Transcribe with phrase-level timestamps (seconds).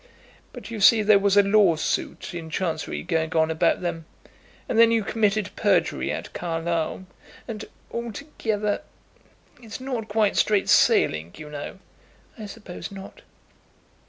[0.51, 4.05] But you see there was a lawsuit in Chancery going on about them;
[4.67, 7.05] and then you committed perjury at Carlisle.
[7.47, 8.81] And altogether,
[9.61, 11.77] it's not quite straight sailing, you know."
[12.35, 13.21] "I suppose not."